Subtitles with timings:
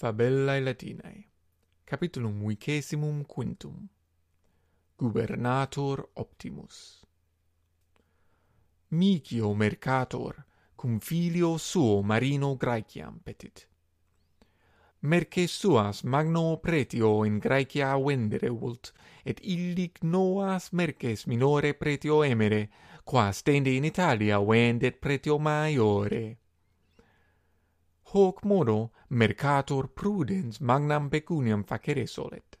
[0.00, 1.28] Fabellae Latinae.
[1.84, 3.86] Capitulum vicesimum quintum.
[4.96, 7.04] Gubernator Optimus.
[8.92, 13.68] Micio Mercator cum filio suo Marino Graeciam petit.
[15.00, 22.70] Merce suas magno pretio in Graecia vendere vult et illic noas merces minore pretio emere
[23.04, 26.38] quas tende in Italia vendet pretio maiore
[28.12, 32.56] hoc modo mercator prudens magnam pecuniam facere solet.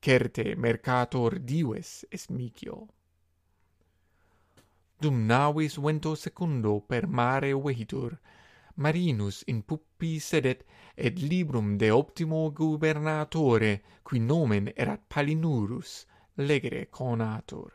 [0.00, 2.88] Certe mercator dives est micio.
[4.98, 8.18] Dum navis vento secundo per mare vehitur,
[8.78, 16.04] Marinus in puppi sedet et librum de optimo gubernatore, qui nomen erat Palinurus,
[16.34, 17.72] legere conatur.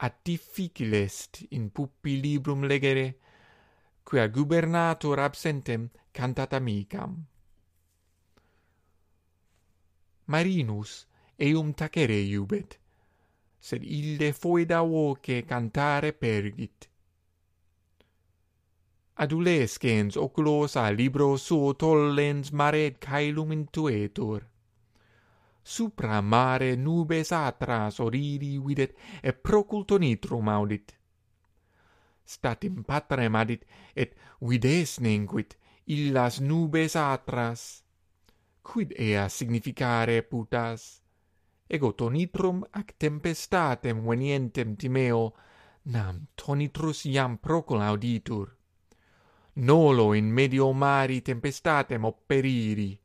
[0.00, 3.18] At difficile est in puppi librum legere,
[4.04, 7.26] quia gubernator absentem cantat amicam.
[10.26, 11.06] Marinus
[11.38, 12.78] eum tacere iubet,
[13.58, 16.88] sed ille foeda voce cantare pergit.
[19.16, 24.42] Adulescens oculos a libro suo tollens maret caelum intuetur.
[25.62, 30.92] Supra mare nubes atras oriri videt, et proculto nitrum audit
[32.24, 37.82] statim patrem adit, et vides nenquit illas nubes atras.
[38.62, 41.02] Quid ea significare putas?
[41.66, 45.32] Ego tonitrum ac tempestatem venientem timeo,
[45.84, 48.56] nam tonitrus iam procolauditur.
[49.56, 52.98] Nolo in medio mari tempestatem opperiri.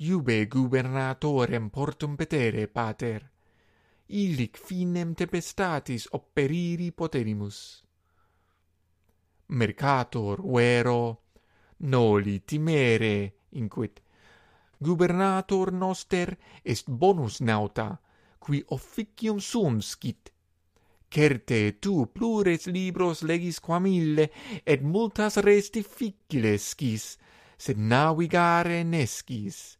[0.00, 3.30] Iube gubernatorem portum petere, pater.
[4.06, 7.87] Illic finem tempestatis opperiri poterimus
[9.48, 11.22] mercator vero
[11.78, 14.00] noli timere, inquit.
[14.78, 18.00] Gubernator noster est bonus nauta,
[18.38, 20.32] qui officium sum scit.
[21.08, 24.28] Certe tu plures libros legis quam ille,
[24.64, 27.16] et multas res difficile scis,
[27.56, 29.78] sed navigare nescis,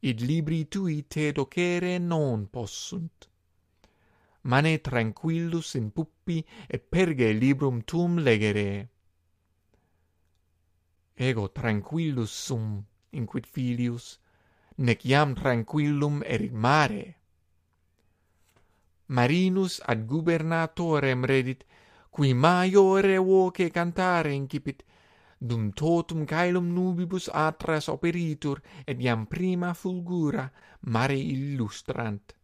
[0.00, 3.28] id libri tui te docere non possunt.
[4.42, 8.88] Mane tranquillus in puppi, et perge librum tum legere
[11.28, 12.82] ego tranquillus sum
[13.18, 14.18] inquit filius
[14.86, 17.06] nec iam tranquillum erit mare.
[19.16, 21.64] Marinus ad gubernatorem redit
[22.10, 24.82] qui maiore voce cantare incipit
[25.38, 30.50] dum totum caelum nubibus atras operitur et iam prima fulgura
[30.94, 32.34] mare illustrant.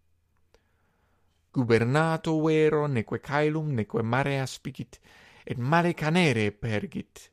[1.50, 5.00] Gubernato vero neque caelum neque mare aspicit
[5.44, 7.30] et mare canere pergit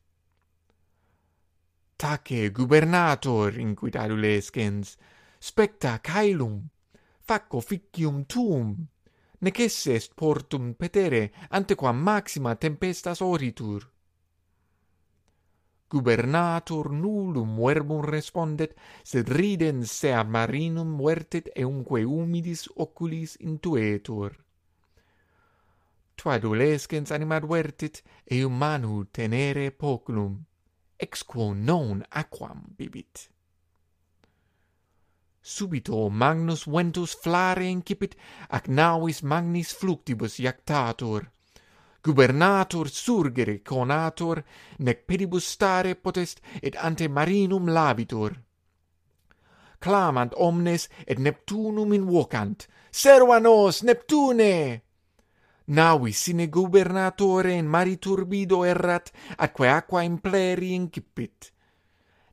[2.04, 4.98] tace gubernator inquidadulescens,
[5.40, 6.68] specta caelum,
[7.22, 8.76] facco ficium tuum,
[9.40, 13.88] nec esse est portum petere, antequam maxima tempestas oritur.
[15.88, 24.36] Gubernator nullum verbum respondet, sed ridens sea marinum muertet eumque humidis oculis intuetur.
[26.20, 30.42] Twadolescens animad vertit, eum manu tenere poculum
[31.04, 33.30] ex quo non aquam bibit.
[35.46, 38.16] Subito magnus ventus flare incipit,
[38.50, 41.28] ac navis magnis fluctibus iactatur.
[42.04, 44.44] Gubernator surgere conator,
[44.80, 48.32] nec pedibus stare potest, et ante marinum labitur.
[49.80, 54.82] Clamant omnes, et Neptunum invocant, Serva nos, Neptune!
[55.66, 61.52] navi sine gubernatore in mari turbido errat, atque aqua impleri incipit.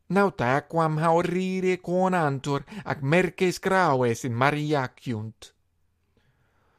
[0.09, 5.55] Nauta aquam haurire conantur, ac merces graues in mari aciunt.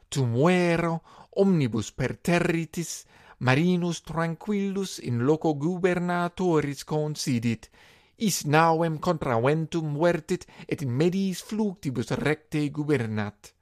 [0.09, 1.01] Tumuero
[1.37, 3.05] omnibus per territis,
[3.39, 7.69] marinus tranquillus in loco gubernatoris considit,
[8.17, 13.55] is nauem contraventum vertit et in mediis fluctibus recte gubernat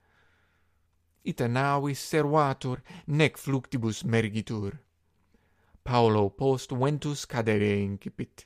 [1.24, 4.80] ita navis servatur, nec fluctibus mergitur.
[5.84, 8.46] Paulo post ventus cadere incipit.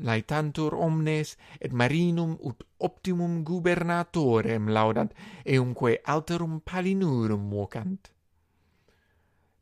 [0.00, 5.12] Laetantur omnes et marinum ut optimum gubernatorem laudant,
[5.44, 8.10] eumque alterum palinurum vocant.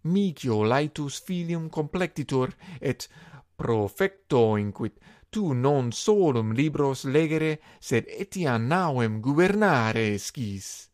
[0.05, 3.09] Micio laetus filium complectitur, et
[3.57, 4.95] profecto inquit,
[5.31, 10.88] tu non solum libros legere, sed etiam nauem gubernare scis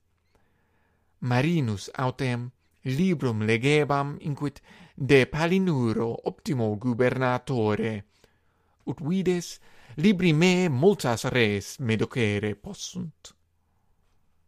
[1.31, 2.51] marinus autem
[2.85, 4.61] librum legebam inquit
[4.95, 7.95] de Palinuro optimo gubernatore.
[8.85, 9.59] Ut vides
[9.97, 13.33] libri me multas res medocere possunt.